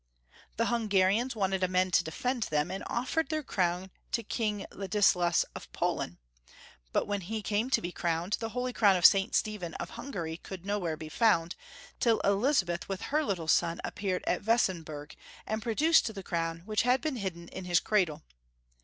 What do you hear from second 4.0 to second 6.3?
to King Ladislas of Poland,